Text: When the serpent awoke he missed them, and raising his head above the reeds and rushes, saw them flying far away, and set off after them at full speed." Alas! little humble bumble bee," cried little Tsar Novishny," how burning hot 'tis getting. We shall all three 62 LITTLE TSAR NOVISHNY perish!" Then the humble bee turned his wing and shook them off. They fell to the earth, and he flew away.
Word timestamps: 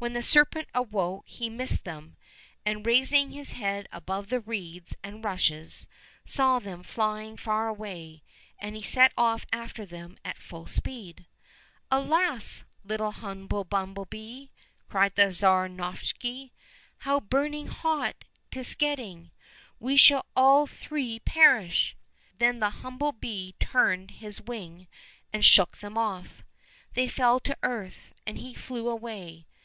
When 0.00 0.14
the 0.14 0.22
serpent 0.22 0.66
awoke 0.74 1.28
he 1.28 1.50
missed 1.50 1.84
them, 1.84 2.16
and 2.64 2.84
raising 2.86 3.30
his 3.30 3.52
head 3.52 3.86
above 3.92 4.28
the 4.30 4.40
reeds 4.40 4.96
and 5.04 5.22
rushes, 5.22 5.86
saw 6.24 6.58
them 6.58 6.82
flying 6.82 7.36
far 7.36 7.68
away, 7.68 8.24
and 8.58 8.82
set 8.84 9.12
off 9.16 9.44
after 9.52 9.84
them 9.86 10.18
at 10.24 10.38
full 10.38 10.66
speed." 10.66 11.26
Alas! 11.90 12.64
little 12.82 13.12
humble 13.12 13.62
bumble 13.62 14.06
bee," 14.06 14.50
cried 14.88 15.12
little 15.16 15.34
Tsar 15.34 15.68
Novishny," 15.68 16.50
how 17.06 17.20
burning 17.20 17.68
hot 17.68 18.24
'tis 18.50 18.74
getting. 18.74 19.30
We 19.78 19.96
shall 19.96 20.26
all 20.34 20.66
three 20.66 21.16
62 21.16 21.20
LITTLE 21.20 21.20
TSAR 21.32 21.42
NOVISHNY 21.44 21.68
perish!" 21.68 21.96
Then 22.40 22.58
the 22.58 22.70
humble 22.70 23.12
bee 23.12 23.54
turned 23.60 24.10
his 24.12 24.40
wing 24.40 24.88
and 25.32 25.44
shook 25.44 25.76
them 25.78 25.96
off. 25.96 26.42
They 26.94 27.06
fell 27.06 27.38
to 27.40 27.50
the 27.50 27.58
earth, 27.68 28.14
and 28.26 28.38
he 28.38 28.54
flew 28.54 28.88
away. 28.88 29.46